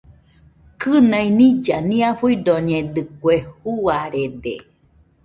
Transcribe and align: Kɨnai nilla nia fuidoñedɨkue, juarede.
Kɨnai 0.81 1.27
nilla 1.37 1.77
nia 1.89 2.09
fuidoñedɨkue, 2.19 3.33
juarede. 3.63 4.53